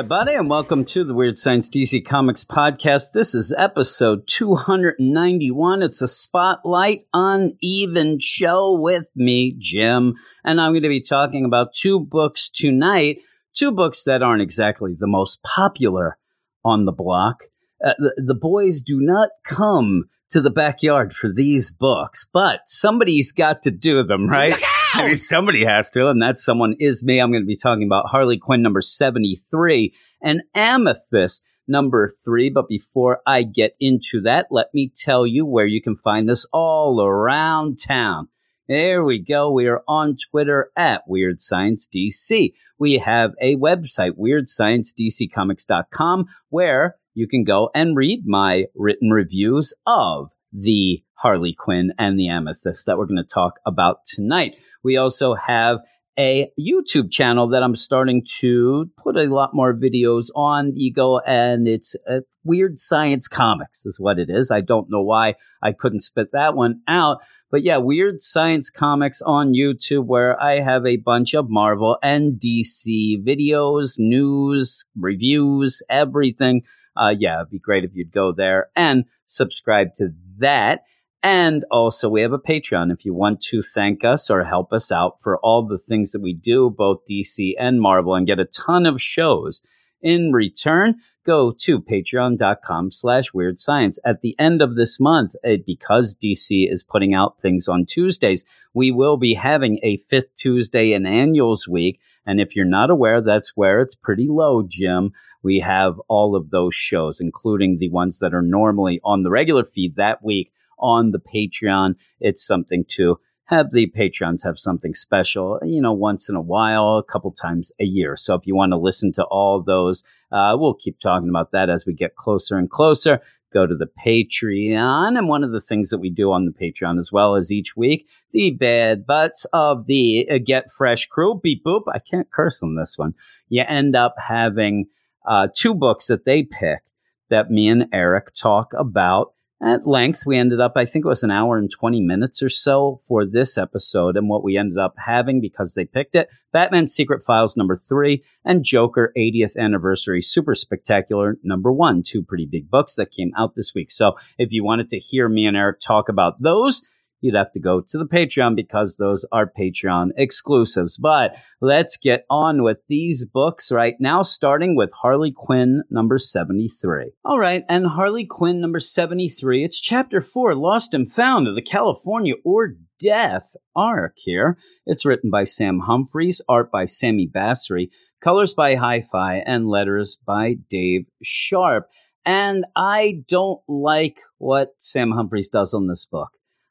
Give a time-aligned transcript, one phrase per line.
[0.00, 3.12] Everybody, and welcome to the Weird Science DC Comics podcast.
[3.12, 5.82] This is episode 291.
[5.82, 11.74] It's a spotlight uneven show with me, Jim, and I'm going to be talking about
[11.74, 13.18] two books tonight.
[13.54, 16.16] Two books that aren't exactly the most popular
[16.64, 17.42] on the block.
[17.84, 23.32] Uh, the, the boys do not come to the backyard for these books, but somebody's
[23.32, 24.54] got to do them, right?
[24.94, 27.20] I mean, somebody has to, and that someone is me.
[27.20, 32.50] I'm going to be talking about Harley Quinn number 73 and Amethyst number three.
[32.50, 36.44] But before I get into that, let me tell you where you can find us
[36.52, 38.28] all around town.
[38.68, 39.52] There we go.
[39.52, 42.52] We are on Twitter at Weird Science DC.
[42.78, 50.30] We have a website, weirdsciencedccomics.com, where you can go and read my written reviews of
[50.52, 54.56] the Harley Quinn and the Amethyst that we're going to talk about tonight.
[54.82, 55.78] We also have
[56.18, 60.76] a YouTube channel that I'm starting to put a lot more videos on.
[60.76, 61.96] You go and it's
[62.44, 64.50] Weird Science Comics is what it is.
[64.50, 67.18] I don't know why I couldn't spit that one out.
[67.50, 72.34] But yeah, Weird Science Comics on YouTube, where I have a bunch of Marvel and
[72.34, 76.62] DC videos, news, reviews, everything
[76.96, 80.82] uh, yeah, it'd be great if you'd go there and subscribe to that.
[81.22, 84.90] And also, we have a Patreon if you want to thank us or help us
[84.90, 88.46] out for all the things that we do, both DC and Marvel, and get a
[88.46, 89.60] ton of shows.
[90.00, 90.94] In return,
[91.26, 93.98] go to patreon.com slash weird science.
[94.02, 98.46] At the end of this month, uh, because DC is putting out things on Tuesdays,
[98.72, 102.00] we will be having a fifth Tuesday in annuals week.
[102.24, 106.50] And if you're not aware, that's where it's pretty low, Jim we have all of
[106.50, 111.12] those shows, including the ones that are normally on the regular feed that week on
[111.12, 111.94] the Patreon.
[112.20, 113.18] It's something to
[113.50, 117.72] have the patrons have something special, you know, once in a while, a couple times
[117.80, 118.16] a year.
[118.16, 121.68] So if you want to listen to all those, uh, we'll keep talking about that
[121.68, 123.20] as we get closer and closer.
[123.52, 125.18] Go to the Patreon.
[125.18, 127.76] And one of the things that we do on the Patreon as well as each
[127.76, 131.82] week, the bad butts of the uh, Get Fresh crew, beep boop.
[131.92, 133.14] I can't curse on this one.
[133.48, 134.86] You end up having
[135.26, 136.82] uh, two books that they pick
[137.30, 140.24] that me and Eric talk about at length.
[140.26, 143.26] We ended up, I think it was an hour and 20 minutes or so for
[143.26, 144.16] this episode.
[144.16, 148.24] And what we ended up having because they picked it Batman Secret Files number three
[148.44, 152.02] and Joker 80th Anniversary Super Spectacular number one.
[152.02, 153.90] Two pretty big books that came out this week.
[153.90, 156.82] So if you wanted to hear me and Eric talk about those,
[157.20, 160.96] you'd have to go to the Patreon because those are Patreon exclusives.
[160.96, 167.12] But let's get on with these books right now, starting with Harley Quinn number 73.
[167.24, 171.62] All right, and Harley Quinn number 73, it's chapter four, Lost and Found of the
[171.62, 174.58] California or Death arc here.
[174.84, 177.88] It's written by Sam Humphries, art by Sami Basri,
[178.20, 181.88] colors by Hi Fi, and letters by Dave Sharpe.
[182.26, 186.28] And I don't like what Sam Humphries does on this book.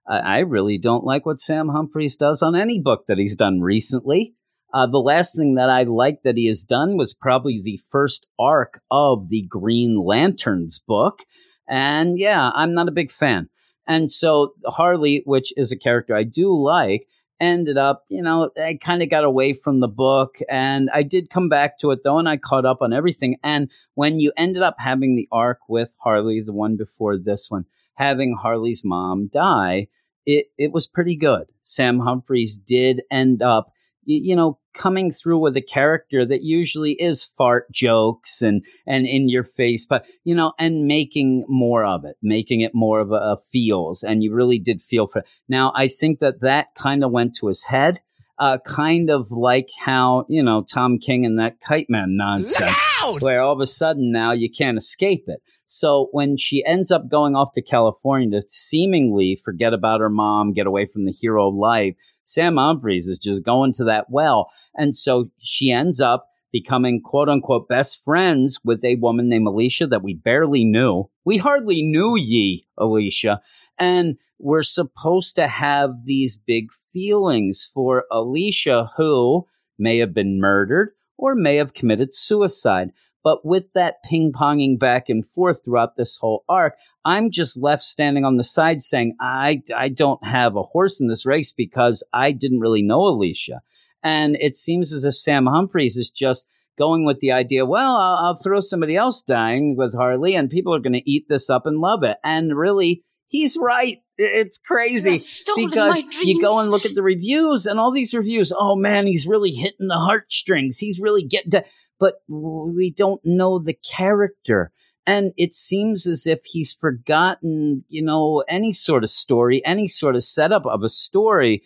[0.10, 4.34] I really don't like what Sam Humphries does on any book that he's done recently.
[4.74, 8.26] Uh, the last thing that I liked that he has done was probably the first
[8.38, 11.26] arc of the Green Lanterns book.
[11.68, 13.50] And yeah, I'm not a big fan.
[13.88, 17.08] And so Harley, which is a character I do like,
[17.40, 21.30] ended up, you know, I kind of got away from the book and I did
[21.30, 23.38] come back to it though and I caught up on everything.
[23.44, 27.66] And when you ended up having the arc with Harley, the one before this one,
[27.96, 29.88] having Harley's mom die,
[30.26, 31.48] it it was pretty good.
[31.64, 33.72] Sam Humphries did end up
[34.10, 39.30] you know coming through with a character that usually is fart jokes and and in
[39.30, 43.16] your face but you know and making more of it making it more of a,
[43.16, 45.26] a feels and you really did feel for it.
[45.48, 48.00] now i think that that kind of went to his head
[48.40, 53.22] uh, kind of like how you know Tom King and that kite man nonsense, Loud!
[53.22, 55.42] where all of a sudden now you can't escape it.
[55.66, 60.54] So when she ends up going off to California to seemingly forget about her mom,
[60.54, 64.50] get away from the hero life, Sam Humphries is just going to that well.
[64.76, 69.88] And so she ends up becoming quote unquote best friends with a woman named Alicia
[69.88, 71.10] that we barely knew.
[71.26, 73.42] We hardly knew ye, Alicia.
[73.78, 79.46] And we're supposed to have these big feelings for Alicia, who
[79.78, 82.92] may have been murdered or may have committed suicide.
[83.24, 87.84] But with that ping ponging back and forth throughout this whole arc, I'm just left
[87.84, 92.02] standing on the side saying, I, I don't have a horse in this race because
[92.14, 93.62] I didn't really know Alicia.
[94.04, 96.48] And it seems as if Sam Humphries is just
[96.78, 100.74] going with the idea, well, I'll, I'll throw somebody else dying with Harley and people
[100.74, 102.18] are going to eat this up and love it.
[102.24, 104.02] And really, he's right.
[104.22, 105.22] It's crazy
[105.56, 108.52] because you go and look at the reviews and all these reviews.
[108.54, 110.78] Oh man, he's really hitting the heartstrings.
[110.78, 111.64] He's really getting to,
[112.02, 114.74] but we don't know the character.
[115.08, 120.18] And it seems as if he's forgotten, you know, any sort of story, any sort
[120.18, 121.64] of setup of a story.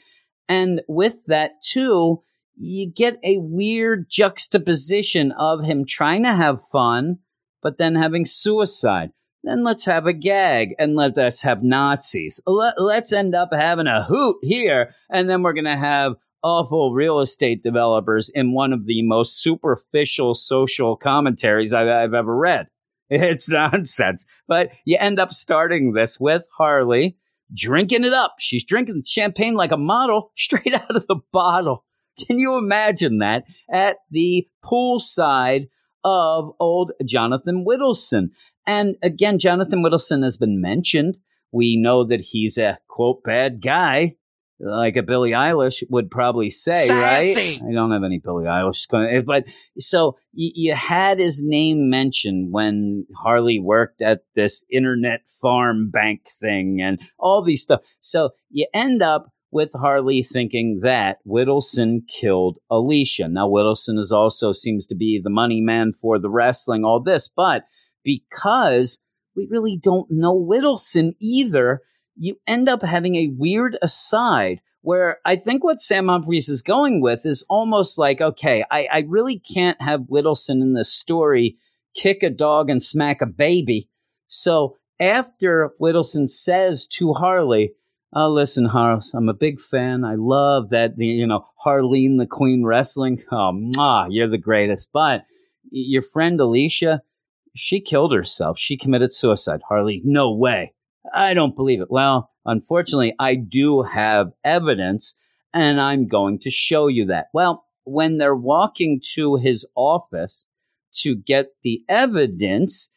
[0.48, 2.22] And with that, too,
[2.56, 7.18] you get a weird juxtaposition of him trying to have fun,
[7.64, 9.10] but then having suicide.
[9.44, 12.40] Then let's have a gag and let us have Nazis.
[12.48, 16.14] Let, us end up having a hoot here, and then we're going to have
[16.44, 22.36] awful real estate developers in one of the most superficial social commentaries I've, I've ever
[22.36, 22.68] read.
[23.10, 24.26] It's nonsense.
[24.48, 27.18] But you end up starting this with Harley
[27.54, 28.36] drinking it up.
[28.40, 31.86] She's drinking champagne like a model straight out of the bottle.
[32.26, 35.68] Can you imagine that at the poolside
[36.04, 38.30] of old Jonathan Whittleson?
[38.66, 41.18] And again, Jonathan Whittleson has been mentioned.
[41.52, 44.16] We know that he's a quote bad guy,
[44.60, 46.94] like a Billie Eilish would probably say, Sassy.
[46.94, 47.62] right?
[47.70, 49.46] I don't have any Billie Eilish going, but
[49.78, 56.28] so you, you had his name mentioned when Harley worked at this internet farm bank
[56.28, 57.82] thing and all these stuff.
[58.00, 63.28] So you end up with Harley thinking that Whittleson killed Alicia.
[63.28, 67.30] Now, Whittleson is also seems to be the money man for the wrestling, all this,
[67.30, 67.64] but
[68.04, 69.00] because
[69.36, 71.82] we really don't know Whittleson either,
[72.16, 77.02] you end up having a weird aside where I think what Sam Humphries is going
[77.02, 81.58] with is almost like, okay, I, I really can't have Whittleson in this story
[81.96, 83.90] kick a dog and smack a baby.
[84.28, 87.74] So after Whittleson says to Harley,
[88.16, 90.06] Oh, listen, Harles, I'm a big fan.
[90.06, 93.20] I love that, the, you know, Harleen the Queen wrestling.
[93.32, 94.90] Oh, mwah, you're the greatest.
[94.94, 95.24] But
[95.72, 97.02] your friend Alicia,
[97.56, 98.58] she killed herself.
[98.58, 99.62] She committed suicide.
[99.68, 100.74] Harley, no way.
[101.14, 101.92] I don't believe it.
[101.92, 105.16] Well, unfortunately, I do have evidence,
[105.54, 107.28] and I'm going to show you that.
[107.34, 110.46] Well, when they're walking to his office
[111.02, 112.90] to get the evidence,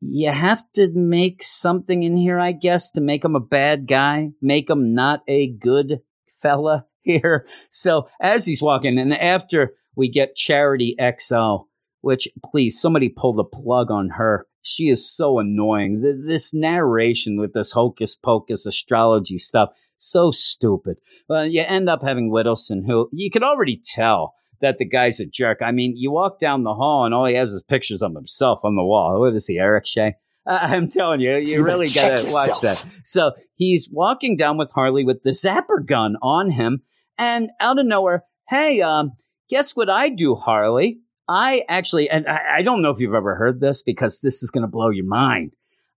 [0.00, 4.30] you have to make something in here, I guess, to make him a bad guy,
[4.42, 6.00] make him not a good
[6.36, 7.46] fella here.
[7.70, 11.66] So as he's walking, and after we get Charity XO,
[12.04, 14.46] which please somebody pull the plug on her.
[14.62, 16.00] She is so annoying.
[16.00, 20.96] This narration with this hocus pocus astrology stuff, so stupid.
[21.28, 25.26] Well, you end up having Whittleson, who you could already tell that the guy's a
[25.26, 25.58] jerk.
[25.62, 28.60] I mean, you walk down the hall and all he has is pictures of himself
[28.64, 29.20] on the wall.
[29.20, 30.14] What is he, Eric Shea?
[30.46, 32.84] I'm telling you, you really got to watch that.
[33.02, 36.82] So he's walking down with Harley with the zapper gun on him,
[37.16, 39.12] and out of nowhere, hey, um,
[39.48, 41.00] guess what I do, Harley?
[41.28, 44.50] I actually, and I, I don't know if you've ever heard this because this is
[44.50, 45.52] going to blow your mind.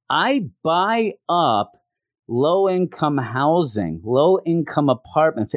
[0.10, 1.74] I buy up
[2.28, 5.56] low income housing, low income apartments.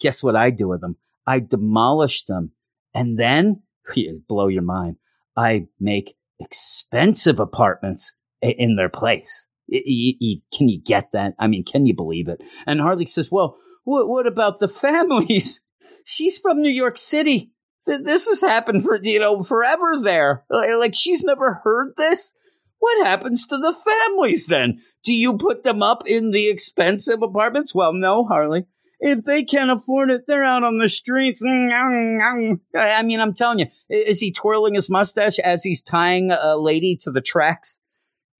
[0.00, 0.96] Guess what I do with them?
[1.26, 2.52] I demolish them.
[2.94, 3.62] And then,
[4.28, 4.96] blow your mind,
[5.36, 9.46] I make expensive apartments in their place.
[9.70, 11.34] can you get that?
[11.38, 12.40] I mean, can you believe it?
[12.66, 15.60] And Harley says, Well, what about the families?
[16.04, 17.52] She's from New York City.
[17.98, 20.44] This has happened for, you know, forever there.
[20.50, 22.34] Like, she's never heard this.
[22.78, 24.80] What happens to the families then?
[25.04, 27.74] Do you put them up in the expensive apartments?
[27.74, 28.66] Well, no, Harley
[29.00, 31.42] if they can't afford it, they're out on the streets.
[31.42, 32.78] Mm, mm, mm.
[32.78, 36.96] I mean, I'm telling you, is he twirling his mustache as he's tying a lady
[37.02, 37.80] to the tracks?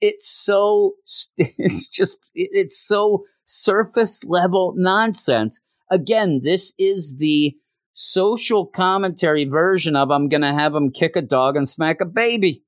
[0.00, 0.94] It's so,
[1.36, 5.60] it's just, it's so surface level nonsense.
[5.90, 7.56] Again, this is the
[8.02, 12.06] social commentary version of I'm going to have him kick a dog and smack a
[12.06, 12.64] baby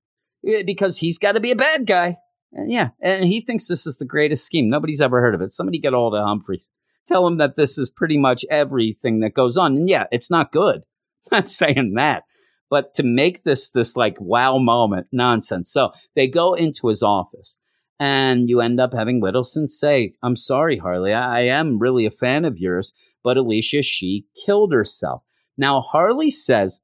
[0.47, 2.19] eh, because he's got to be a bad guy.
[2.53, 4.69] And yeah, and he thinks this is the greatest scheme.
[4.69, 5.49] Nobody's ever heard of it.
[5.49, 6.71] Somebody get all the Humphreys.
[7.07, 9.75] tell him that this is pretty much everything that goes on.
[9.75, 10.83] And yeah, it's not good.
[11.33, 12.25] I'm not saying that.
[12.69, 15.73] But to make this this like wow moment nonsense.
[15.73, 17.57] So they go into his office
[17.99, 22.11] and you end up having Whittleson say, I'm sorry, Harley, I, I am really a
[22.11, 22.93] fan of yours,
[23.25, 25.23] but Alicia, she killed herself.
[25.57, 26.81] Now Harley says,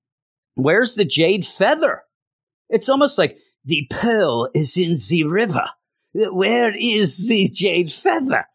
[0.54, 2.02] Where's the jade feather?
[2.68, 5.66] It's almost like the pearl is in the river.
[6.14, 8.46] Where is the jade feather?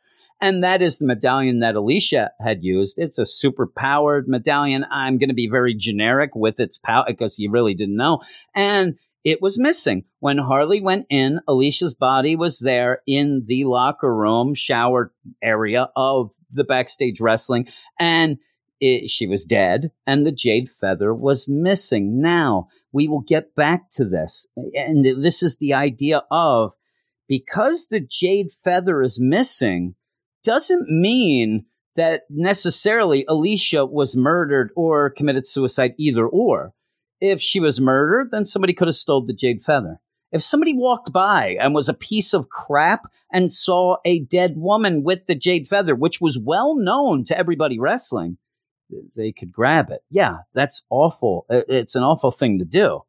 [0.41, 2.97] And that is the medallion that Alicia had used.
[2.97, 4.85] It's a super powered medallion.
[4.91, 8.21] I'm going to be very generic with its power because you really didn't know.
[8.53, 10.03] And it was missing.
[10.19, 16.33] When Harley went in, Alicia's body was there in the locker room, shower area of
[16.51, 17.67] the backstage wrestling.
[17.99, 18.37] And
[18.81, 22.19] it, she was dead, and the jade feather was missing.
[22.19, 24.45] Now, we will get back to this.
[24.73, 26.73] And this is the idea of
[27.27, 29.95] because the jade feather is missing,
[30.43, 31.65] doesn't mean
[31.95, 36.73] that necessarily Alicia was murdered or committed suicide, either or.
[37.25, 40.01] If she was murdered, then somebody could have stole the jade feather.
[40.33, 45.03] If somebody walked by and was a piece of crap and saw a dead woman
[45.03, 48.39] with the jade feather, which was well known to everybody wrestling,
[49.15, 50.01] they could grab it.
[50.09, 51.45] Yeah, that's awful.
[51.49, 52.99] It's an awful thing to do.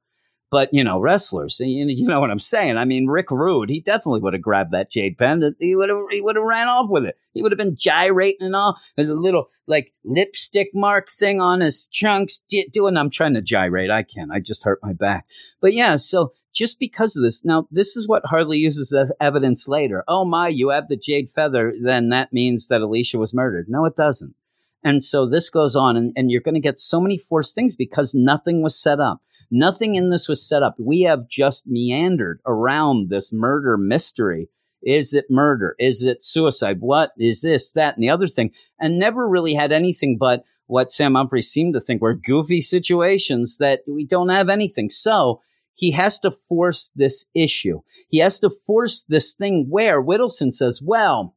[0.54, 2.76] But you know, wrestlers, you know what I'm saying.
[2.76, 5.56] I mean, Rick Rude, he definitely would have grabbed that jade pen.
[5.58, 7.18] He would have, he would have ran off with it.
[7.32, 8.78] He would have been gyrating and all.
[8.94, 12.40] There's a little like lipstick mark thing on his trunks.
[12.72, 13.90] Doing, I'm trying to gyrate.
[13.90, 14.30] I can't.
[14.30, 15.26] I just hurt my back.
[15.60, 19.66] But yeah, so just because of this, now this is what Harley uses as evidence
[19.66, 20.04] later.
[20.06, 23.66] Oh my, you have the jade feather, then that means that Alicia was murdered.
[23.68, 24.36] No, it doesn't.
[24.84, 27.74] And so this goes on, and, and you're going to get so many forced things
[27.74, 29.20] because nothing was set up.
[29.56, 30.74] Nothing in this was set up.
[30.80, 34.48] We have just meandered around this murder mystery.
[34.82, 35.76] Is it murder?
[35.78, 36.78] Is it suicide?
[36.80, 38.50] What is this, that, and the other thing?
[38.80, 43.58] And never really had anything but what Sam Humphrey seemed to think were goofy situations
[43.58, 44.90] that we don't have anything.
[44.90, 45.40] So
[45.72, 47.80] he has to force this issue.
[48.08, 51.36] He has to force this thing where Whittleson says, well,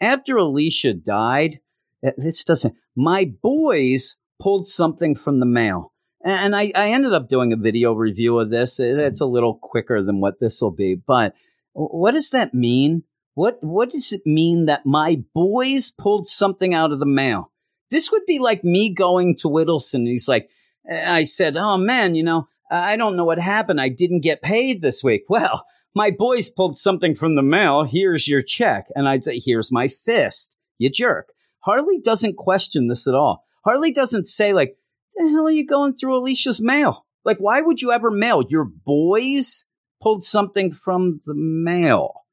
[0.00, 1.60] after Alicia died,
[2.04, 2.74] uh, this doesn't.
[2.96, 5.92] My boys pulled something from the mail.
[6.24, 8.80] And I, I ended up doing a video review of this.
[8.80, 8.98] Mm-hmm.
[9.00, 10.94] It's a little quicker than what this will be.
[10.94, 11.34] But
[11.74, 13.04] what does that mean?
[13.34, 17.50] What what does it mean that my boys pulled something out of the mail?
[17.90, 20.06] This would be like me going to Whittleson.
[20.06, 20.48] He's like,
[20.90, 23.80] I said, "Oh man, you know, I don't know what happened.
[23.80, 25.66] I didn't get paid this week." Well,
[25.96, 27.84] my boys pulled something from the mail.
[27.84, 31.32] Here's your check, and I'd say, "Here's my fist." You jerk.
[31.60, 33.44] Harley doesn't question this at all.
[33.64, 34.76] Harley doesn't say like,
[35.16, 38.64] "The hell are you going through Alicia's mail?" Like, why would you ever mail your
[38.64, 39.64] boys
[40.02, 42.24] pulled something from the mail?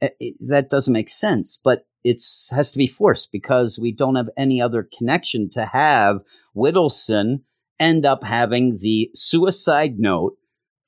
[0.00, 4.14] It, it, that doesn't make sense, but it has to be forced because we don't
[4.14, 6.20] have any other connection to have
[6.56, 7.40] Whittleson
[7.80, 10.36] end up having the suicide note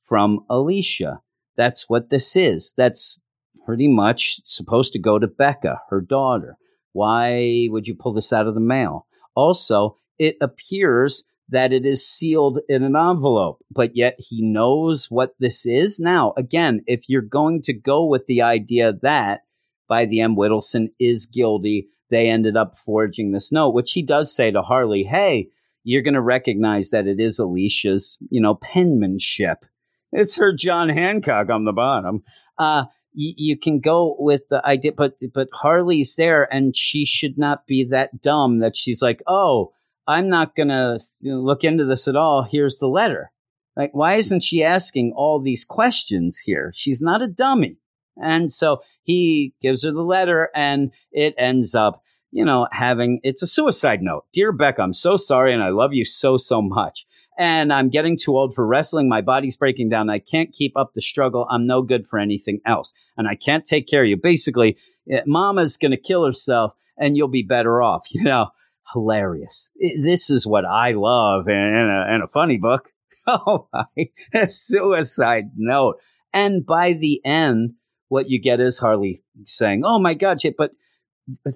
[0.01, 1.21] from Alicia.
[1.57, 2.73] That's what this is.
[2.77, 3.21] That's
[3.67, 6.57] pretty much supposed to go to Becca, her daughter.
[6.93, 9.07] Why would you pull this out of the mail?
[9.35, 15.35] Also, it appears that it is sealed in an envelope, but yet he knows what
[15.39, 16.01] this is.
[16.01, 19.41] Now, again, if you're going to go with the idea that
[19.89, 20.37] by the M.
[20.37, 25.03] Whittleson is guilty, they ended up forging this note, which he does say to Harley,
[25.03, 25.49] hey,
[25.83, 29.65] you're going to recognize that it is Alicia's, you know, penmanship.
[30.13, 32.23] It's her John Hancock on the bottom.
[32.59, 37.39] Uh, you, you can go with the idea, but but Harley's there, and she should
[37.39, 39.73] not be that dumb that she's like, oh,
[40.07, 42.43] I'm not you know, look into this at all.
[42.43, 43.31] Here's the letter.
[43.77, 46.73] Like, why isn't she asking all these questions here?
[46.75, 47.77] She's not a dummy.
[48.21, 53.43] And so he gives her the letter, and it ends up, you know, having it's
[53.43, 54.25] a suicide note.
[54.33, 57.07] Dear Becca, I'm so sorry, and I love you so, so much
[57.41, 59.09] and I'm getting too old for wrestling.
[59.09, 60.11] My body's breaking down.
[60.11, 61.47] I can't keep up the struggle.
[61.51, 62.93] I'm no good for anything else.
[63.17, 64.19] And I can't take care of you.
[64.19, 64.77] Basically,
[65.11, 68.05] eh, mama's going to kill herself and you'll be better off.
[68.13, 68.49] You know,
[68.93, 69.71] hilarious.
[70.01, 72.89] This is what I love in, a, in a funny book.
[73.27, 75.97] Oh my, a suicide note.
[76.33, 77.75] And by the end,
[78.09, 80.73] what you get is Harley saying, Oh my God, but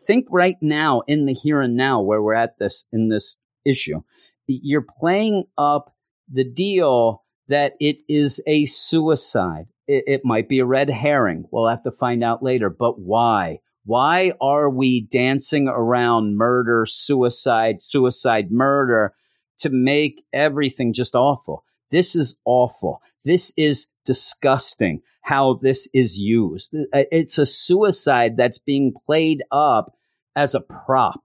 [0.05, 4.03] think right now in the here and now where we're at this in this issue
[4.47, 5.95] you're playing up
[6.31, 9.67] the deal that it is a suicide.
[9.87, 11.45] It, it, might be a red herring.
[11.51, 12.71] We'll have to find out later.
[12.71, 13.61] But why?
[13.87, 19.15] Why are we dancing around murder, suicide, suicide, murder
[19.61, 21.65] to make everything just awful?
[21.91, 23.03] This is awful.
[23.25, 26.75] This is disgusting how this is used.
[26.75, 29.95] Uh, it's a suicide that's being played up
[30.37, 31.21] as a prop.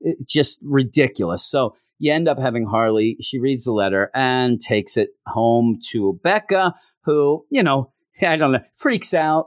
[0.00, 1.44] It's just ridiculous.
[1.44, 3.16] So you end up having Harley.
[3.20, 7.92] She reads the letter and takes it home to Becca, who, you know,
[8.22, 9.46] I don't know, freaks out,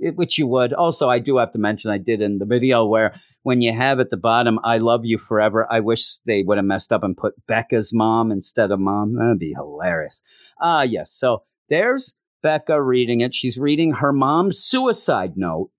[0.00, 0.72] which you would.
[0.72, 4.00] Also, I do have to mention, I did in the video where when you have
[4.00, 7.16] at the bottom, I love you forever, I wish they would have messed up and
[7.16, 9.14] put Becca's mom instead of mom.
[9.16, 10.22] That'd be hilarious.
[10.60, 11.12] Ah, uh, yes.
[11.12, 13.34] So there's Becca reading it.
[13.34, 15.70] She's reading her mom's suicide note,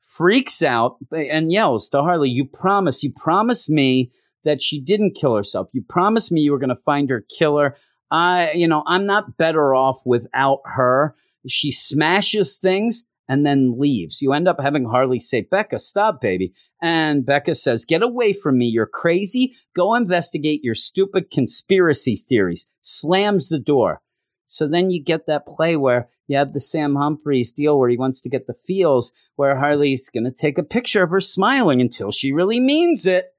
[0.00, 4.10] freaks out, and yells to Harley, You promise, you promise me
[4.44, 5.68] that she didn't kill herself.
[5.72, 7.76] You promised me you were going to find her killer.
[8.10, 11.14] I, you know, I'm not better off without her.
[11.46, 14.22] She smashes things and then leaves.
[14.22, 16.52] You end up having Harley say, Becca, stop, baby.
[16.80, 18.66] And Becca says, Get away from me.
[18.66, 19.54] You're crazy.
[19.74, 22.66] Go investigate your stupid conspiracy theories.
[22.80, 24.00] Slams the door.
[24.46, 27.98] So then you get that play where you have the Sam Humphries deal where he
[27.98, 31.80] wants to get the feels, where Harley's going to take a picture of her smiling
[31.80, 33.34] until she really means it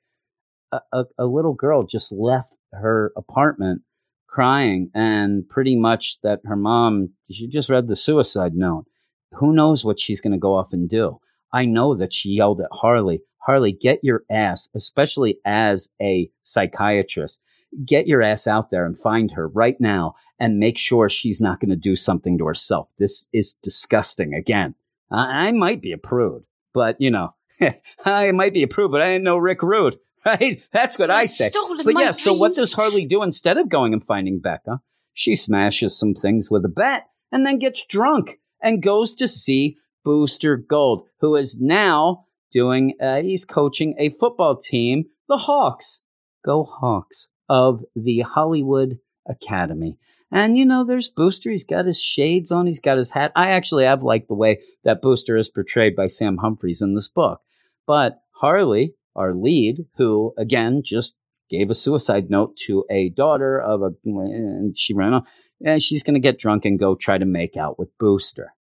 [0.72, 3.81] a, a, little girl just left her apartment
[4.27, 8.86] crying and pretty much that her mom, she just read the suicide note.
[9.33, 11.19] Who knows what she's going to go off and do?
[11.53, 17.39] I know that she yelled at Harley, Harley, get your ass, especially as a psychiatrist,
[17.86, 21.59] get your ass out there and find her right now and make sure she's not
[21.59, 22.91] going to do something to herself.
[23.00, 24.33] This is disgusting.
[24.33, 24.75] Again,
[25.12, 26.43] I, I might be a prude,
[26.74, 27.33] but you know,
[28.05, 30.62] I might be a prude, but I didn't know Rick Rude, right?
[30.71, 31.50] That's what I say.
[31.83, 34.81] But yeah, so what does Harley do instead of going and finding Becca?
[35.13, 39.78] She smashes some things with a bat and then gets drunk and goes to see
[40.04, 46.01] Booster Gold, who is now doing, uh, he's coaching a football team, the Hawks.
[46.44, 49.98] Go Hawks of the Hollywood Academy.
[50.32, 51.50] And you know, there's Booster.
[51.50, 52.68] He's got his shades on.
[52.68, 53.32] He's got his hat.
[53.36, 57.10] I actually have liked the way that Booster is portrayed by Sam Humphries in this
[57.10, 57.42] book.
[57.88, 61.16] But Harley, our lead, who again just
[61.50, 65.28] gave a suicide note to a daughter of a, and she ran off,
[65.63, 68.54] and she's going to get drunk and go try to make out with Booster.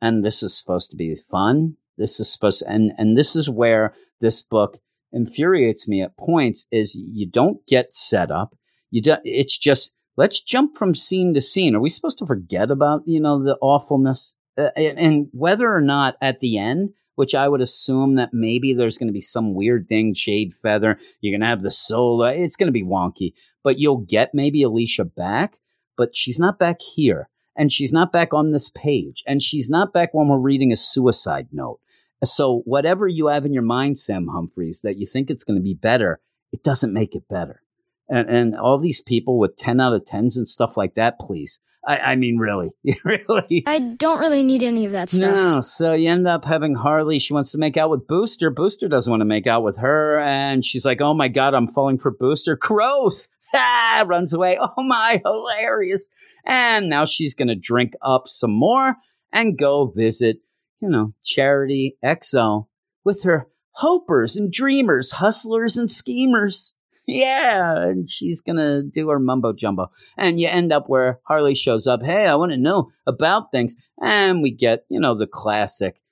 [0.00, 1.76] And this is supposed to be fun.
[1.98, 4.78] This is supposed, to, and and this is where this book
[5.12, 6.66] infuriates me at points.
[6.70, 8.54] Is you don't get set up.
[8.90, 11.74] You do, it's just let's jump from scene to scene.
[11.74, 16.16] Are we supposed to forget about you know the awfulness uh, and, whether or not
[16.20, 19.88] at the end which I would assume that maybe there's going to be some weird
[19.88, 20.98] thing, Jade Feather.
[21.20, 22.32] You're going to have the Sola.
[22.32, 23.32] It's going to be wonky,
[23.64, 25.58] but you'll get maybe Alicia back,
[25.96, 27.28] but she's not back here.
[27.58, 29.24] And she's not back on this page.
[29.26, 31.80] And she's not back when we're reading a suicide note.
[32.22, 35.62] So, whatever you have in your mind, Sam Humphries that you think it's going to
[35.62, 36.20] be better,
[36.52, 37.62] it doesn't make it better.
[38.08, 41.60] And, and all these people with 10 out of 10s and stuff like that, please.
[41.86, 42.70] I, I mean, really,
[43.04, 43.64] really.
[43.66, 45.34] I don't really need any of that stuff.
[45.34, 47.18] No, so you end up having Harley.
[47.18, 48.50] She wants to make out with Booster.
[48.50, 50.20] Booster doesn't want to make out with her.
[50.20, 52.56] And she's like, oh my God, I'm falling for Booster.
[52.56, 53.28] Gross.
[53.54, 54.58] Ah, runs away.
[54.60, 56.08] Oh my, hilarious.
[56.44, 58.96] And now she's going to drink up some more
[59.32, 60.38] and go visit
[60.80, 62.66] you know, Charity XO
[63.04, 66.74] with her hopers and dreamers, hustlers and schemers.
[67.06, 69.90] Yeah, and she's gonna do her mumbo jumbo.
[70.16, 73.76] And you end up where Harley shows up, hey, I want to know about things.
[74.02, 76.02] And we get, you know, the classic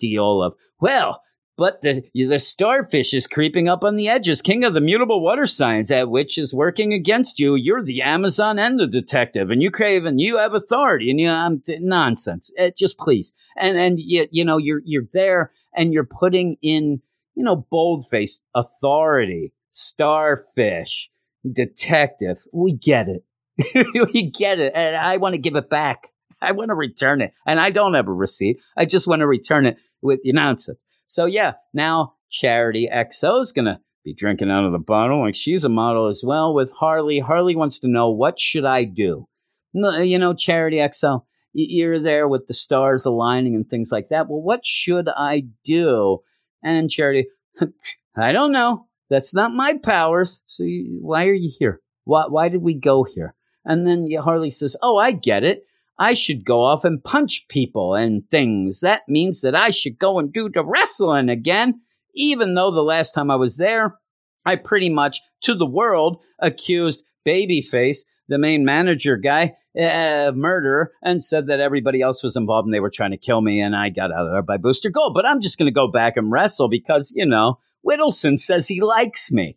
[0.00, 1.22] deal of, well,
[1.60, 4.40] but the the starfish is creeping up on the edges.
[4.40, 7.54] King of the mutable water signs, at which is working against you.
[7.54, 11.10] You're the Amazon and the detective, and you crave and you have authority.
[11.10, 12.50] And you, um, nonsense.
[12.58, 17.02] Uh, just please, and and you, you know you're you're there, and you're putting in
[17.34, 21.10] you know boldface authority, starfish,
[21.50, 22.38] detective.
[22.52, 23.24] We get it.
[24.14, 26.08] we get it, and I want to give it back.
[26.42, 28.60] I want to return it, and I don't have a receipt.
[28.76, 30.78] I just want to return it with your nonsense.
[31.06, 35.20] So yeah, now Charity XO is gonna be drinking out of the bottle.
[35.20, 37.18] Like she's a model as well with Harley.
[37.18, 39.26] Harley wants to know what should I do.
[39.72, 44.28] You know, Charity XO, you're there with the stars aligning and things like that.
[44.28, 46.18] Well, what should I do?
[46.62, 47.28] And Charity,
[48.16, 48.86] I don't know.
[49.10, 50.40] That's not my powers.
[50.46, 51.80] So you, why are you here?
[52.04, 53.34] Why, why did we go here?
[53.64, 55.64] And then Harley says, Oh, I get it.
[55.98, 58.80] I should go off and punch people and things.
[58.80, 61.82] That means that I should go and do the wrestling again,
[62.14, 63.98] even though the last time I was there,
[64.46, 71.22] I pretty much, to the world, accused Babyface, the main manager guy, uh, murder, and
[71.22, 73.90] said that everybody else was involved and they were trying to kill me, and I
[73.90, 75.12] got out of there by Booster Gold.
[75.12, 78.80] But I'm just going to go back and wrestle because, you know, Whittleson says he
[78.80, 79.56] likes me.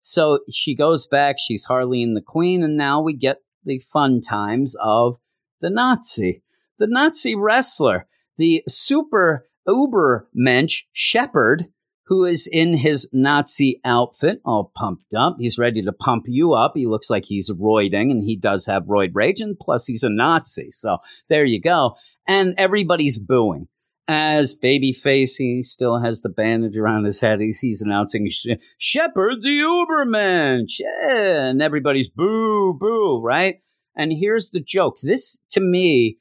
[0.00, 4.20] So she goes back, she's Harley and the Queen, and now we get the fun
[4.20, 5.18] times of
[5.60, 6.42] the Nazi,
[6.78, 8.06] the Nazi wrestler,
[8.38, 11.66] the super uber mensch Shepherd,
[12.06, 15.36] who is in his Nazi outfit, all pumped up.
[15.38, 16.72] He's ready to pump you up.
[16.74, 20.10] He looks like he's roiding, and he does have roid rage, and plus he's a
[20.10, 20.70] Nazi.
[20.72, 21.94] So there you go.
[22.26, 23.68] And everybody's booing.
[24.12, 27.40] As Babyface, he still has the bandage around his head.
[27.40, 28.28] He's, he's announcing
[28.76, 30.80] Shepherd the.
[30.80, 33.62] Yeah, and everybody's boo, boo, right?
[33.94, 34.96] And here's the joke.
[35.00, 36.18] This, to me,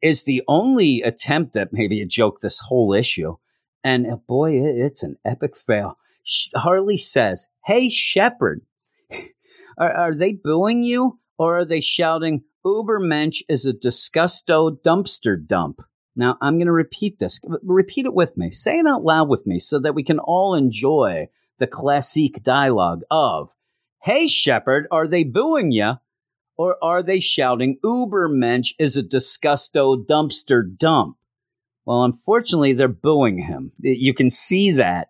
[0.00, 3.34] is the only attempt at maybe a joke this whole issue.
[3.82, 5.98] And uh, boy, it's an epic fail.
[6.54, 8.60] Harley says, Hey, Shepherd,
[9.76, 15.80] are, are, they booing you or are they shouting, Ubermensch is a disgusto dumpster dump?
[16.16, 17.40] Now, I'm going to repeat this.
[17.62, 18.50] Repeat it with me.
[18.50, 23.02] Say it out loud with me so that we can all enjoy the classic dialogue
[23.10, 23.52] of,
[24.02, 25.94] Hey, Shepherd, are they booing you
[26.56, 31.16] or are they shouting Ubermensch is a disgusto dumpster dump?
[31.84, 33.72] Well, unfortunately, they're booing him.
[33.80, 35.08] You can see that.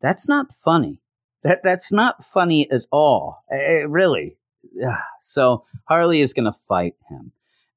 [0.00, 1.00] That's not funny.
[1.42, 3.44] That that's not funny at all.
[3.50, 4.36] It, really,
[4.84, 4.98] ugh.
[5.20, 7.32] so Harley is going to fight him.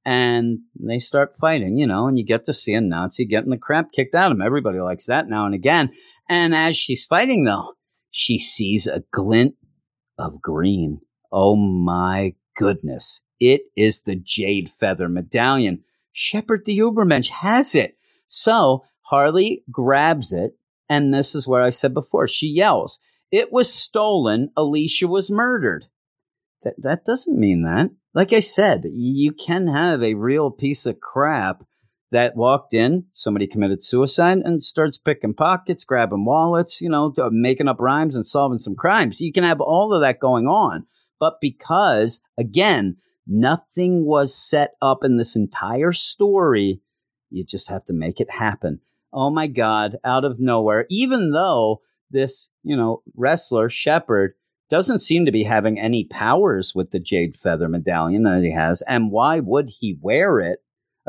[0.09, 3.59] And they start fighting, you know, and you get to see a Nazi getting the
[3.59, 4.41] crap kicked out of him.
[4.41, 5.91] Everybody likes that now and again.
[6.27, 7.75] And as she's fighting, though,
[8.09, 9.53] she sees a glint
[10.17, 11.01] of green.
[11.31, 13.21] Oh my goodness.
[13.39, 15.83] It is the Jade Feather Medallion.
[16.11, 17.95] Shepard the Ubermensch has it.
[18.27, 20.57] So Harley grabs it,
[20.89, 22.97] and this is where I said before she yells,
[23.31, 24.49] It was stolen.
[24.57, 25.85] Alicia was murdered.
[26.63, 27.89] That, that doesn't mean that.
[28.13, 31.63] Like I said, you can have a real piece of crap
[32.11, 37.67] that walked in, somebody committed suicide and starts picking pockets, grabbing wallets, you know, making
[37.67, 39.21] up rhymes and solving some crimes.
[39.21, 40.85] You can have all of that going on.
[41.19, 46.81] But because, again, nothing was set up in this entire story,
[47.29, 48.79] you just have to make it happen.
[49.13, 54.33] Oh my God, out of nowhere, even though this, you know, wrestler, Shepard,
[54.69, 58.81] doesn't seem to be having any powers with the Jade Feather medallion that he has.
[58.83, 60.59] And why would he wear it?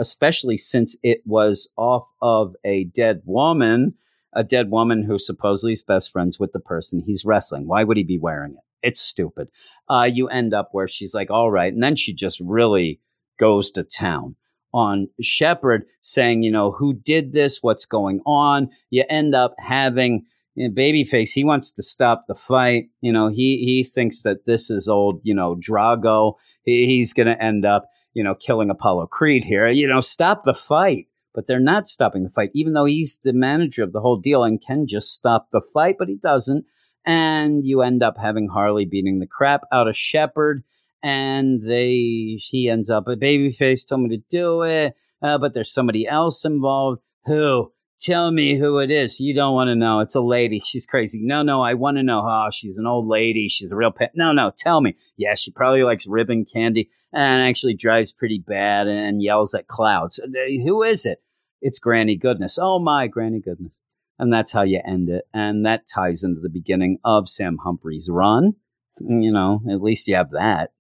[0.00, 3.94] especially since it was off of a dead woman,
[4.32, 7.68] a dead woman who supposedly is best friends with the person he's wrestling.
[7.68, 8.64] Why would he be wearing it?
[8.82, 9.48] It's stupid.
[9.90, 11.72] Uh, you end up where she's like, all right.
[11.72, 12.98] And then she just really
[13.38, 14.36] goes to town
[14.72, 17.58] on Shepard saying, you know, who did this?
[17.60, 18.70] What's going on?
[18.88, 20.24] You end up having
[20.60, 21.30] you know, Babyface.
[21.32, 22.90] He wants to stop the fight.
[23.00, 26.34] You know, he, he thinks that this is old, you know, Drago.
[26.64, 29.68] He, he's going to end up you know, killing Apollo Creed here.
[29.68, 31.06] You know, stop the fight.
[31.32, 34.42] But they're not stopping the fight, even though he's the manager of the whole deal
[34.42, 36.64] and can just stop the fight, but he doesn't.
[37.06, 40.64] And you end up having Harley beating the crap out of Shepard,
[41.04, 45.72] and they he ends up a babyface told me to do it, uh, but there's
[45.72, 47.00] somebody else involved.
[47.26, 47.72] Who?
[48.00, 49.20] Tell me who it is.
[49.20, 50.00] You don't want to know.
[50.00, 50.58] It's a lady.
[50.58, 51.20] She's crazy.
[51.22, 52.22] No, no, I want to know.
[52.26, 53.46] Oh, she's an old lady.
[53.48, 54.12] She's a real pet.
[54.14, 54.96] No, no, tell me.
[55.18, 60.18] Yeah, she probably likes ribbon candy and actually drives pretty bad and yells at clouds.
[60.18, 60.28] Uh,
[60.64, 61.22] who is it?
[61.60, 62.58] It's Granny Goodness.
[62.58, 63.82] Oh, my Granny Goodness.
[64.18, 65.24] And that's how you end it.
[65.34, 68.54] And that ties into the beginning of Sam Humphrey's run.
[68.98, 70.70] You know, at least you have that.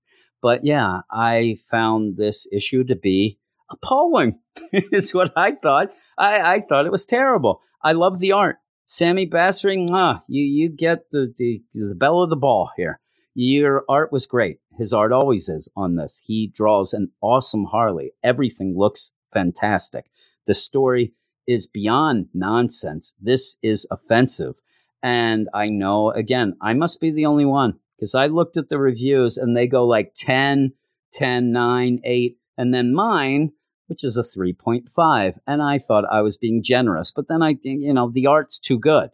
[0.40, 3.38] But yeah, I found this issue to be
[3.70, 4.38] appalling.
[4.72, 5.92] is what I thought.
[6.20, 7.62] I, I thought it was terrible.
[7.82, 8.56] I love the art.
[8.84, 13.00] Sammy Bassering, ah, you you get the, the the bell of the ball here.
[13.34, 14.58] Your art was great.
[14.76, 16.20] His art always is on this.
[16.26, 18.12] He draws an awesome Harley.
[18.22, 20.10] Everything looks fantastic.
[20.46, 21.14] The story
[21.46, 23.14] is beyond nonsense.
[23.20, 24.60] This is offensive.
[25.02, 28.78] And I know, again, I must be the only one because I looked at the
[28.78, 30.72] reviews and they go like 10,
[31.12, 32.38] 10, 9, 8.
[32.58, 33.52] And then mine
[33.90, 35.38] which is a 3.5.
[35.48, 38.60] And I thought I was being generous, but then I think, you know, the art's
[38.60, 39.10] too good.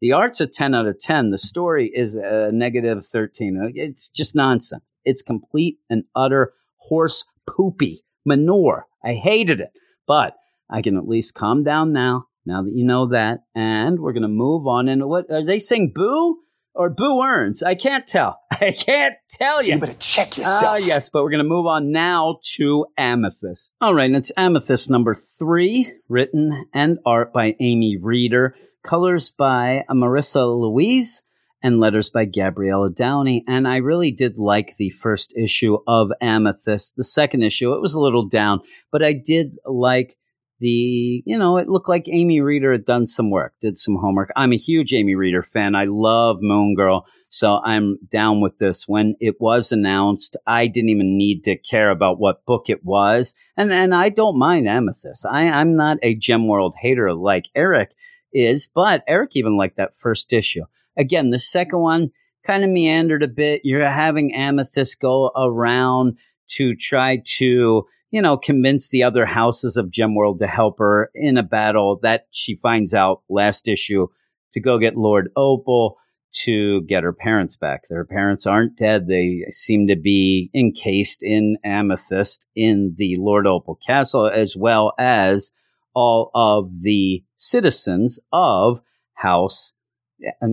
[0.00, 1.30] The art's a 10 out of 10.
[1.30, 3.60] The story is a negative 13.
[3.62, 4.82] Uh, it's just nonsense.
[5.04, 8.86] It's complete and utter horse poopy manure.
[9.04, 9.72] I hated it,
[10.06, 10.34] but
[10.70, 12.24] I can at least calm down now.
[12.46, 14.88] Now that you know that, and we're going to move on.
[14.88, 15.92] And what are they saying?
[15.94, 16.38] Boo?
[16.78, 17.60] Or Boo Earns.
[17.64, 18.38] I can't tell.
[18.52, 19.74] I can't tell you.
[19.74, 20.62] You better check yourself.
[20.64, 23.74] Ah, yes, but we're going to move on now to Amethyst.
[23.80, 29.84] All right, and it's Amethyst number three, written and art by Amy Reeder, colors by
[29.90, 31.24] Marissa Louise,
[31.64, 33.42] and letters by Gabriela Downie.
[33.48, 36.94] And I really did like the first issue of Amethyst.
[36.94, 38.60] The second issue, it was a little down,
[38.92, 40.16] but I did like
[40.60, 44.30] the you know it looked like amy reeder had done some work did some homework.
[44.36, 45.74] I'm a huge amy reeder fan.
[45.74, 48.88] I love moon girl so i'm down with this.
[48.88, 53.34] When it was announced i didn't even need to care about what book it was
[53.56, 55.26] and and i don't mind amethyst.
[55.26, 57.94] I i'm not a gem world hater like eric
[58.32, 60.64] is but eric even liked that first issue.
[60.96, 62.10] Again the second one
[62.48, 63.60] kind of meandered a bit.
[63.62, 66.18] You're having amethyst go around
[66.56, 71.36] to try to you know, convince the other houses of Gemworld to help her in
[71.36, 74.08] a battle that she finds out last issue
[74.54, 75.98] to go get Lord Opal
[76.44, 77.82] to get her parents back.
[77.88, 79.06] Their parents aren't dead.
[79.06, 85.52] They seem to be encased in amethyst in the Lord Opal castle, as well as
[85.94, 88.80] all of the citizens of
[89.14, 89.74] House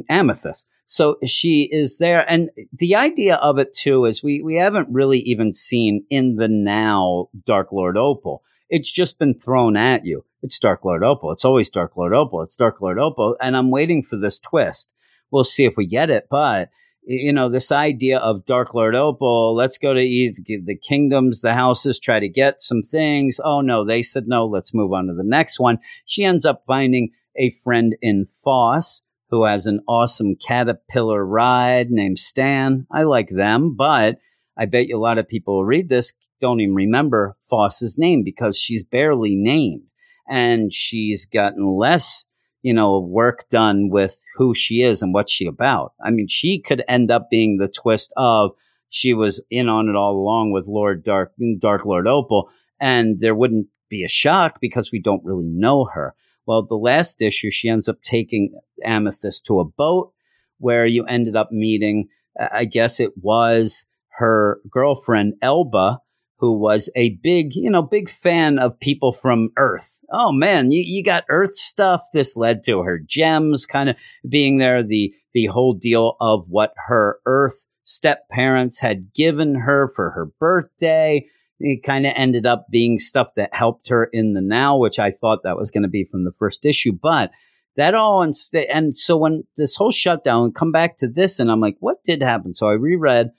[0.10, 0.68] Amethyst.
[0.86, 2.30] So she is there.
[2.30, 6.48] And the idea of it too is we, we haven't really even seen in the
[6.48, 8.44] now Dark Lord Opal.
[8.70, 10.26] It's just been thrown at you.
[10.42, 11.32] It's Dark Lord Opal.
[11.32, 12.44] It's always Dark Lord Opal.
[12.44, 13.36] It's Dark Lord Opal.
[13.42, 14.94] And I'm waiting for this twist.
[15.32, 16.28] We'll see if we get it.
[16.30, 16.70] But,
[17.04, 22.00] you know, this idea of Dark Lord Opal, let's go to the kingdoms, the houses,
[22.00, 23.40] try to get some things.
[23.44, 24.46] Oh, no, they said no.
[24.46, 25.80] Let's move on to the next one.
[26.06, 32.20] She ends up finding a friend in Foss who has an awesome caterpillar ride named
[32.20, 32.86] Stan.
[32.92, 34.18] I like them, but
[34.58, 38.24] I bet you a lot of people who read this don't even remember Foss's name
[38.24, 39.84] because she's barely named
[40.28, 42.26] and she's gotten less,
[42.62, 45.94] you know, work done with who she is and what she about.
[46.04, 48.52] I mean, she could end up being the twist of
[48.90, 53.36] she was in on it all along with Lord Dark Dark Lord Opal, and there
[53.36, 56.16] wouldn't be a shock because we don't really know her.
[56.46, 60.12] Well, the last issue, she ends up taking Amethyst to a boat
[60.60, 62.08] where you ended up meeting,
[62.40, 63.86] uh, I guess it was
[64.18, 66.00] her girlfriend, Elba,
[66.38, 70.00] who was a big, you know, big fan of people from Earth.
[70.12, 72.02] Oh man, you, you got Earth stuff.
[72.14, 73.96] This led to her gems kind of
[74.28, 79.88] being there, the the whole deal of what her Earth step parents had given her
[79.96, 81.26] for her birthday.
[81.60, 85.12] It kind of ended up being stuff that helped her in the now, which I
[85.12, 86.92] thought that was going to be from the first issue.
[86.92, 87.32] But
[87.78, 91.62] that all instead, and so when this whole shutdown, come back to this, and I'm
[91.62, 92.54] like, what did happen?
[92.54, 93.32] So I reread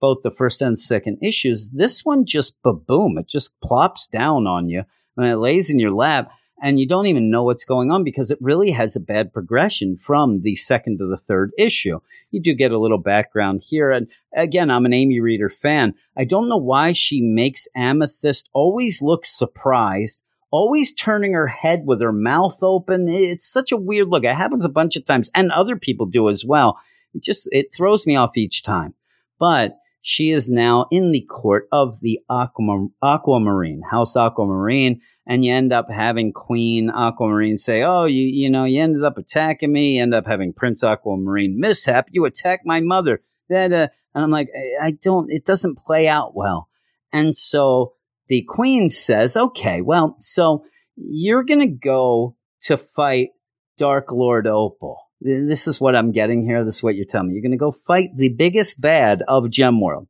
[0.00, 1.70] both the first and second issues.
[1.70, 4.82] This one just ba boom, it just plops down on you
[5.16, 6.30] and it lays in your lap
[6.62, 9.96] and you don't even know what's going on because it really has a bad progression
[9.96, 11.98] from the second to the third issue.
[12.30, 13.90] You do get a little background here.
[13.90, 15.94] And again, I'm an Amy Reeder fan.
[16.16, 22.00] I don't know why she makes Amethyst always look surprised, always turning her head with
[22.00, 23.08] her mouth open.
[23.08, 24.24] It's such a weird look.
[24.24, 26.78] It happens a bunch of times, and other people do as well.
[27.14, 28.94] It just it throws me off each time.
[29.38, 35.54] But she is now in the court of the Aquam- Aquamarine, House Aquamarine, and you
[35.54, 39.96] end up having Queen Aquamarine say, "Oh, you you know, you ended up attacking me.
[39.96, 42.08] You end up having Prince Aquamarine mishap.
[42.10, 45.30] You attack my mother." That uh, and I'm like, I, I don't.
[45.30, 46.68] It doesn't play out well.
[47.10, 47.94] And so
[48.28, 53.30] the Queen says, "Okay, well, so you're gonna go to fight
[53.78, 56.64] Dark Lord Opal." This is what I'm getting here.
[56.64, 57.34] This is what you're telling me.
[57.34, 60.06] You're going to go fight the biggest bad of Gemworld.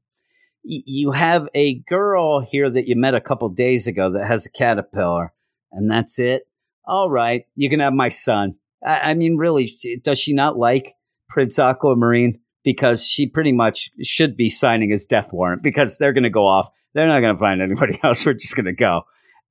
[0.64, 4.44] Y- you have a girl here that you met a couple days ago that has
[4.44, 5.32] a caterpillar,
[5.70, 6.42] and that's it.
[6.84, 8.56] All right, you can have my son.
[8.84, 10.94] I, I mean, really, does she not like
[11.28, 12.40] Prince Aquamarine?
[12.64, 16.46] Because she pretty much should be signing his death warrant because they're going to go
[16.46, 16.70] off.
[16.94, 18.26] They're not going to find anybody else.
[18.26, 19.02] We're just going to go.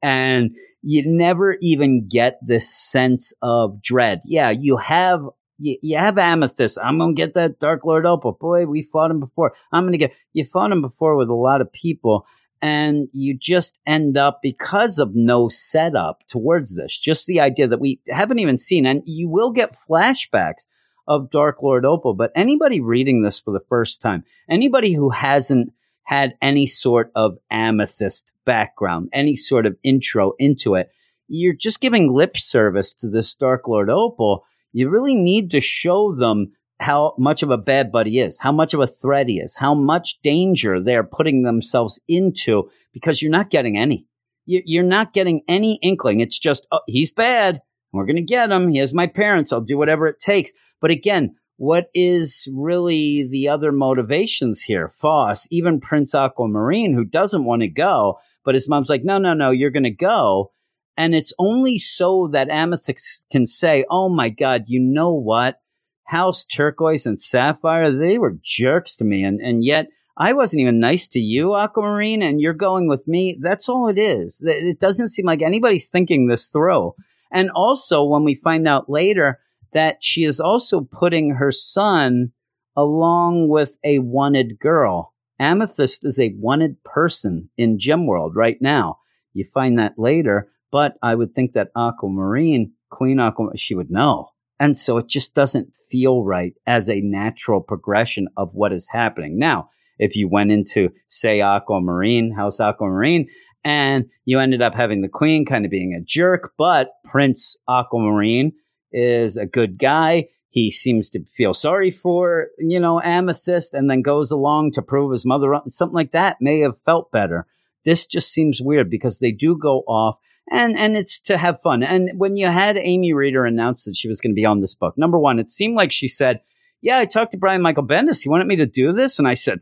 [0.02, 4.22] And you never even get this sense of dread.
[4.26, 5.22] Yeah, you have
[5.58, 6.78] you, you have Amethyst.
[6.84, 8.34] I'm going to get that Dark Lord Opal.
[8.34, 9.54] Boy, we fought him before.
[9.72, 12.26] I'm going to get, you fought him before with a lot of people.
[12.62, 17.82] And you just end up because of no setup towards this, just the idea that
[17.82, 20.66] we haven't even seen, and you will get flashbacks
[21.06, 22.14] of Dark Lord Opal.
[22.14, 27.38] But anybody reading this for the first time, anybody who hasn't had any sort of
[27.52, 30.90] amethyst background, any sort of intro into it,
[31.28, 36.14] you're just giving lip service to this Dark Lord Opal you really need to show
[36.14, 39.56] them how much of a bad buddy is, how much of a threat he is,
[39.56, 44.06] how much danger they're putting themselves into because you're not getting any.
[44.46, 46.20] You're not getting any inkling.
[46.20, 47.62] It's just, oh, he's bad.
[47.94, 48.70] We're going to get him.
[48.70, 49.54] He has my parents.
[49.54, 50.52] I'll do whatever it takes.
[50.82, 54.90] But again, what is really the other motivations here?
[54.90, 59.34] Foss, even Prince Aquamarine, who doesn't want to go, but his mom's like, no, no,
[59.34, 60.52] no, you're going to go.
[60.96, 65.60] And it's only so that Amethyst can say, oh my God, you know what?
[66.06, 69.24] House Turquoise and Sapphire, they were jerks to me.
[69.24, 73.38] And, and yet I wasn't even nice to you, Aquamarine, and you're going with me.
[73.40, 74.44] That's all it is.
[74.46, 76.94] It doesn't seem like anybody's thinking this through.
[77.32, 79.40] And also, when we find out later
[79.74, 82.32] that she is also putting her son
[82.76, 85.14] along with a wanted girl.
[85.40, 89.00] Amethyst is a wanted person in Gemworld right now.
[89.34, 90.50] You find that later.
[90.74, 94.30] But I would think that Aquamarine, Queen Aquamarine, she would know.
[94.60, 99.38] And so it just doesn't feel right as a natural progression of what is happening.
[99.38, 103.28] Now, if you went into, say, Aquamarine, House Aquamarine,
[103.64, 108.52] and you ended up having the Queen kind of being a jerk, but Prince Aquamarine
[108.92, 110.26] is a good guy.
[110.50, 115.12] He seems to feel sorry for, you know, Amethyst and then goes along to prove
[115.12, 115.66] his mother, up.
[115.68, 117.46] something like that may have felt better.
[117.86, 120.18] This just seems weird because they do go off
[120.52, 121.84] and and it's to have fun.
[121.84, 124.76] And when you had Amy Reeder announce that she was going to be on this
[124.76, 126.42] book, number one, it seemed like she said,
[126.82, 128.22] "Yeah, I talked to Brian Michael Bendis.
[128.22, 129.62] He wanted me to do this," and I said.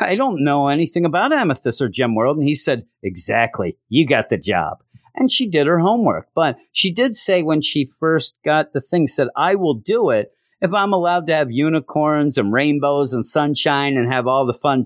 [0.00, 2.34] I don't know anything about Amethyst or Gemworld.
[2.34, 3.78] And he said, Exactly.
[3.88, 4.78] You got the job.
[5.14, 6.28] And she did her homework.
[6.34, 10.32] But she did say when she first got the thing, said, I will do it
[10.60, 14.82] if I'm allowed to have unicorns and rainbows and sunshine and have all the fun.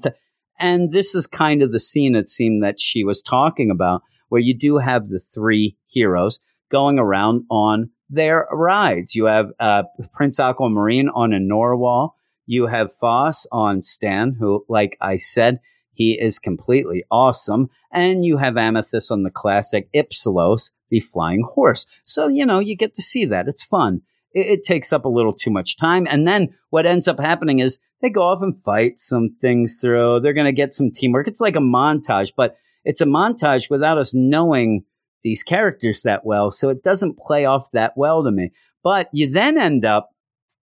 [0.59, 4.41] And this is kind of the scene it seemed that she was talking about where
[4.41, 6.41] you do have the three heroes
[6.71, 9.15] going around on their rides.
[9.15, 9.83] You have uh,
[10.15, 12.17] Prince Aquamarine on a Narwhal.
[12.47, 15.61] You have Foss on Stan, who, like I said,
[15.93, 17.69] He is completely awesome.
[17.93, 21.87] And you have Amethyst on the classic Ipsilos, the flying horse.
[22.05, 23.47] So, you know, you get to see that.
[23.47, 24.03] It's fun.
[24.33, 26.07] It, it takes up a little too much time.
[26.11, 30.21] And then what ends up happening is they go off and fight some things through.
[30.21, 31.29] They're going to get some teamwork.
[31.29, 34.85] It's like a montage, but it's a montage without us knowing
[35.23, 36.51] these characters that well.
[36.51, 38.53] So it doesn't play off that well to me.
[38.83, 40.11] But you then end up,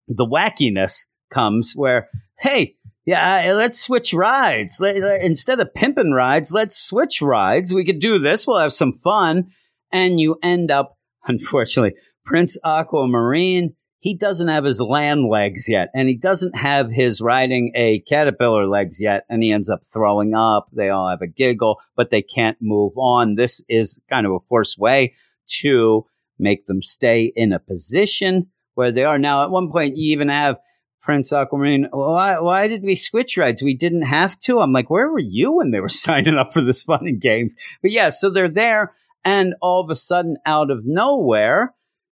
[0.07, 2.75] the wackiness comes where, hey,
[3.05, 4.81] yeah, let's switch rides.
[4.81, 7.73] Instead of pimping rides, let's switch rides.
[7.73, 8.45] We could do this.
[8.45, 9.51] We'll have some fun.
[9.91, 16.07] And you end up, unfortunately, Prince Aquamarine, he doesn't have his land legs yet, and
[16.07, 20.67] he doesn't have his riding a caterpillar legs yet, and he ends up throwing up.
[20.71, 23.35] They all have a giggle, but they can't move on.
[23.35, 25.15] This is kind of a forced way
[25.61, 26.05] to
[26.37, 29.17] make them stay in a position where they are.
[29.17, 30.57] Now, at one point, you even have
[31.01, 33.63] Prince Aquamarine, why, why did we switch rides?
[33.63, 34.59] We didn't have to.
[34.59, 37.55] I'm like, where were you when they were signing up for this fun and games?
[37.81, 41.73] But yeah, so they're there, and all of a sudden, out of nowhere,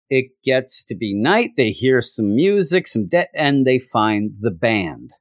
[0.09, 1.51] it gets to be night.
[1.57, 5.11] They hear some music, some de- and they find the band.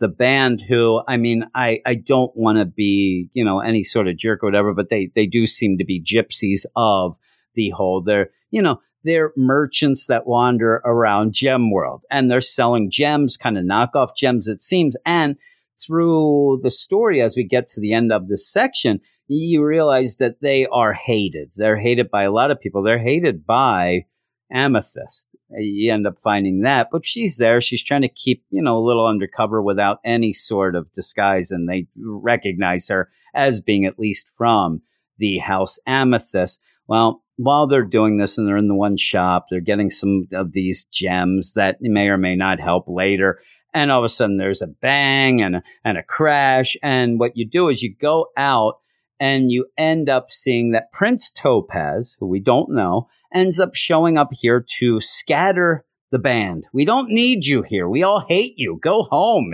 [0.00, 4.08] The band who, I mean, I, I don't want to be, you know, any sort
[4.08, 7.16] of jerk or whatever, but they, they do seem to be gypsies of
[7.54, 8.02] the whole.
[8.02, 13.58] They're, you know, they're merchants that wander around Gem World and they're selling gems, kind
[13.58, 14.96] of knockoff gems, it seems.
[15.06, 15.36] And
[15.80, 20.40] through the story, as we get to the end of this section, you realize that
[20.40, 21.50] they are hated.
[21.56, 22.82] They're hated by a lot of people.
[22.82, 24.04] They're hated by
[24.52, 25.28] Amethyst.
[25.50, 27.60] You end up finding that, but she's there.
[27.60, 31.68] She's trying to keep, you know, a little undercover without any sort of disguise, and
[31.68, 34.82] they recognize her as being at least from
[35.18, 36.60] the House Amethyst.
[36.86, 40.52] Well, while they're doing this and they're in the one shop, they're getting some of
[40.52, 43.40] these gems that may or may not help later.
[43.74, 46.76] And all of a sudden there's a bang and a, and a crash.
[46.82, 48.74] And what you do is you go out
[49.18, 54.18] and you end up seeing that Prince Topaz, who we don't know, ends up showing
[54.18, 56.66] up here to scatter the band.
[56.72, 57.88] We don't need you here.
[57.88, 58.78] We all hate you.
[58.82, 59.52] Go home.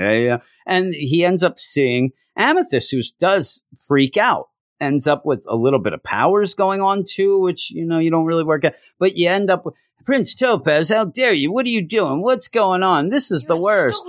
[0.67, 4.47] And he ends up seeing Amethyst, who does freak out
[4.81, 8.11] ends up with a little bit of powers going on too, which you know you
[8.11, 8.75] don't really work out.
[8.99, 10.88] But you end up with Prince Topaz.
[10.88, 11.53] How dare you?
[11.53, 12.23] What are you doing?
[12.23, 13.09] What's going on?
[13.09, 14.01] This is You the worst.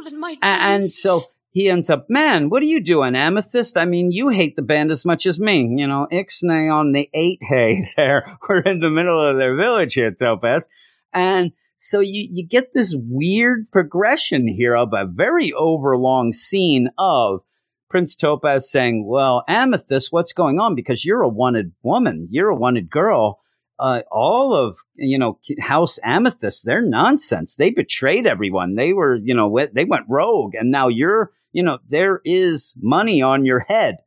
[0.42, 3.76] And so he ends up, man, what are you doing, Amethyst?
[3.76, 5.68] I mean, you hate the band as much as me.
[5.78, 8.38] You know, Ixnay on the eight hay there.
[8.48, 10.68] We're in the middle of their village here, Topaz.
[11.14, 17.42] And so you, you get this weird progression here of a very overlong scene of
[17.90, 20.76] Prince Topaz saying, Well, Amethyst, what's going on?
[20.76, 23.40] Because you're a wanted woman, you're a wanted girl.
[23.80, 27.56] Uh, all of you know House Amethyst, they're nonsense.
[27.56, 28.76] They betrayed everyone.
[28.76, 33.22] They were you know they went rogue, and now you're you know there is money
[33.22, 33.98] on your head.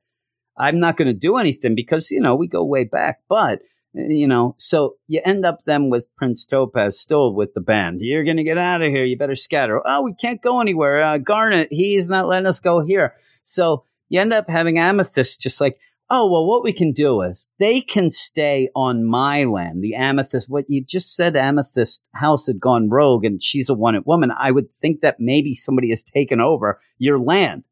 [0.57, 3.61] I'm not going to do anything because you know we go way back, but
[3.95, 8.01] you know so you end up then with Prince Topaz still with the band.
[8.01, 9.05] You're going to get out of here.
[9.05, 9.81] You better scatter.
[9.85, 11.03] Oh, we can't go anywhere.
[11.03, 13.15] Uh, Garnet, he's not letting us go here.
[13.43, 15.79] So you end up having Amethyst just like,
[16.11, 19.83] oh, well, what we can do is they can stay on my land.
[19.83, 24.05] The Amethyst, what you just said, Amethyst house had gone rogue and she's a wanted
[24.07, 24.31] woman.
[24.31, 27.65] I would think that maybe somebody has taken over your land.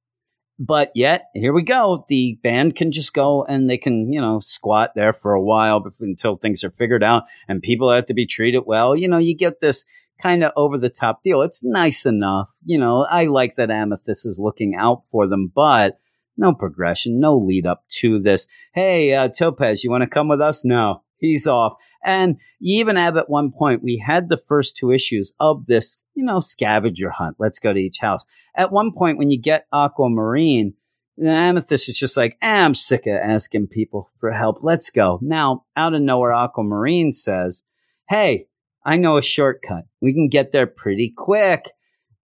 [0.59, 2.05] But yet, here we go.
[2.09, 5.83] The band can just go and they can, you know, squat there for a while
[6.01, 8.95] until things are figured out and people have to be treated well.
[8.95, 9.87] You know, you get this
[10.21, 11.41] kind of over the top deal.
[11.41, 12.51] It's nice enough.
[12.65, 15.99] You know, I like that Amethyst is looking out for them, but
[16.37, 18.47] no progression, no lead up to this.
[18.73, 20.65] Hey, uh, you want to come with us?
[20.65, 21.75] No, he's off.
[22.05, 25.99] And you even have at one point, we had the first two issues of this,
[26.15, 27.37] you know, scavenger hunt.
[27.39, 28.27] Let's go to each house.
[28.57, 30.75] At one point, when you get Aquamarine,
[31.17, 34.61] the Amethyst is just like, eh, I'm sick of asking people for help.
[34.63, 35.19] Let's go.
[35.21, 37.65] Now, out of nowhere, Aquamarine says,
[38.09, 38.47] Hey,
[38.85, 39.85] I know a shortcut.
[40.01, 41.71] We can get there pretty quick.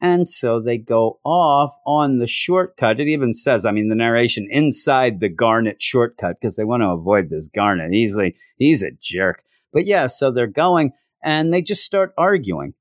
[0.01, 3.01] And so they go off on the shortcut.
[3.01, 6.89] It even says, I mean, the narration inside the Garnet shortcut because they want to
[6.89, 7.91] avoid this Garnet.
[8.15, 9.43] Like, he's a jerk.
[9.73, 10.93] But yeah, so they're going
[11.23, 12.75] and they just start arguing.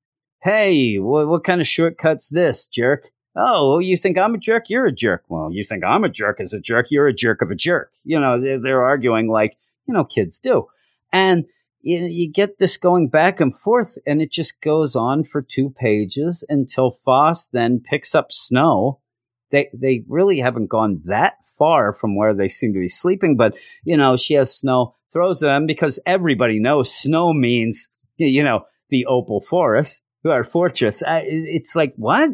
[0.43, 3.09] Hey, what, what kind of shortcut's this, jerk?
[3.35, 4.69] Oh, you think I'm a jerk?
[4.69, 5.23] You're a jerk.
[5.27, 6.87] Well, you think I'm a jerk as a jerk?
[6.91, 7.91] You're a jerk of a jerk.
[8.03, 9.57] You know, they're, they're arguing like,
[9.87, 10.67] you know, kids do.
[11.11, 11.45] And
[11.85, 15.69] you, you get this going back and forth, and it just goes on for two
[15.69, 18.99] pages until Foss then picks up Snow.
[19.51, 23.55] They they really haven't gone that far from where they seem to be sleeping, but
[23.83, 29.05] you know she has Snow throws them because everybody knows Snow means you know the
[29.05, 31.03] Opal Forest, our fortress.
[31.03, 32.31] I, it's like what?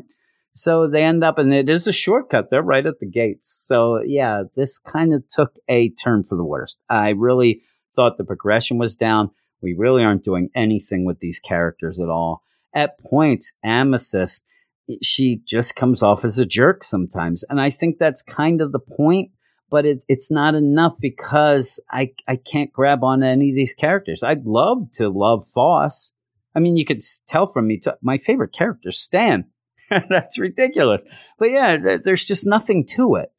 [0.53, 2.49] So they end up, and it is a shortcut.
[2.49, 3.63] They're right at the gates.
[3.65, 6.79] So yeah, this kind of took a turn for the worst.
[6.89, 7.63] I really
[7.97, 9.31] thought the progression was down.
[9.61, 12.43] We really aren't doing anything with these characters at all.
[12.73, 14.43] At points, Amethyst,
[14.89, 17.43] eh, she just comes off as a jerk sometimes.
[17.49, 19.31] And I think that's kind of the point,
[19.69, 24.23] but it, it's not enough because I, I can't grab on any of these characters.
[24.23, 26.13] I'd love to love Foss.
[26.55, 29.45] I mean, you could tell from me, my favorite character, Stan.
[30.09, 31.03] that's ridiculous.
[31.37, 33.31] But yeah, there's just nothing to it.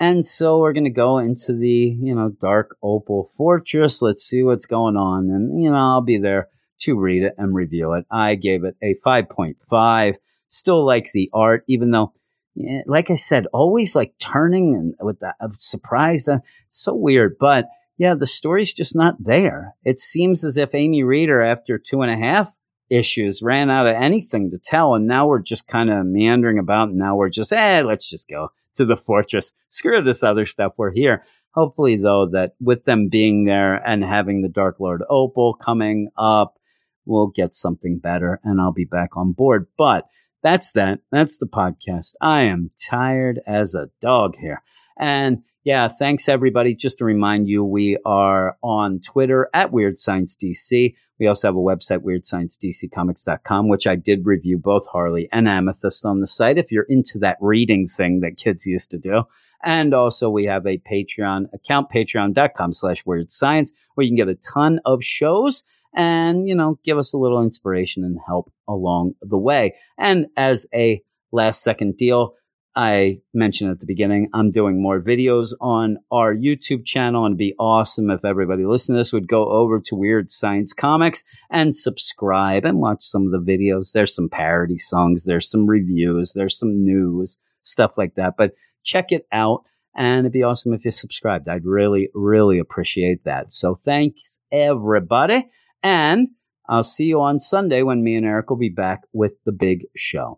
[0.00, 4.00] And so we're going to go into the, you know, dark opal fortress.
[4.00, 5.30] Let's see what's going on.
[5.30, 6.48] And, you know, I'll be there
[6.80, 8.06] to read it and review it.
[8.10, 10.14] I gave it a 5.5.
[10.48, 12.12] Still like the art, even though,
[12.86, 16.28] like I said, always like turning and with that surprise.
[16.28, 16.38] Uh,
[16.68, 17.36] so weird.
[17.38, 17.68] But
[17.98, 19.74] yeah, the story's just not there.
[19.84, 22.56] It seems as if Amy Reeder, after two and a half
[22.88, 24.94] issues, ran out of anything to tell.
[24.94, 26.90] And now we're just kind of meandering about.
[26.90, 29.52] And now we're just, eh, let's just go to the fortress.
[29.68, 30.72] Screw this other stuff.
[30.76, 31.24] We're here.
[31.54, 36.54] Hopefully, though, that with them being there and having the Dark Lord Opal coming up,
[37.04, 39.66] we'll get something better and I'll be back on board.
[39.76, 40.04] But
[40.42, 41.00] that's that.
[41.10, 42.12] That's the podcast.
[42.20, 44.62] I am tired as a dog here.
[44.98, 46.74] And yeah, thanks everybody.
[46.74, 50.94] Just to remind you, we are on Twitter at Weird Science DC.
[51.18, 56.20] We also have a website, weirdsciencedccomics.com, which I did review both Harley and Amethyst on
[56.20, 59.24] the site if you're into that reading thing that kids used to do.
[59.64, 64.28] And also we have a Patreon account, patreon.com slash weird science, where you can get
[64.28, 69.14] a ton of shows and, you know, give us a little inspiration and help along
[69.20, 69.74] the way.
[69.98, 71.02] And as a
[71.32, 72.34] last second deal,
[72.76, 77.38] I mentioned at the beginning, I'm doing more videos on our YouTube channel, and it'd
[77.38, 81.74] be awesome if everybody listening to this would go over to Weird Science Comics and
[81.74, 83.92] subscribe and watch some of the videos.
[83.92, 88.34] There's some parody songs, there's some reviews, there's some news, stuff like that.
[88.38, 88.52] But
[88.84, 89.64] check it out,
[89.96, 91.48] and it'd be awesome if you subscribed.
[91.48, 93.50] I'd really, really appreciate that.
[93.50, 95.48] So thanks, everybody,
[95.82, 96.28] and
[96.68, 99.86] I'll see you on Sunday when me and Eric will be back with the big
[99.96, 100.26] show.